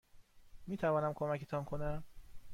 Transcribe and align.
میتوانم 0.67 1.13
کمکتان 1.13 1.63
کنم؟ 1.65 2.03